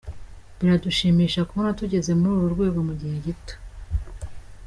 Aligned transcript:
Biradushimsha 0.57 1.47
kubona 1.49 1.77
tugeze 1.79 2.11
kuri 2.17 2.31
uru 2.35 2.47
rwego 2.55 2.79
mu 2.87 2.93
gihe 2.99 3.15
gito. 3.25 3.53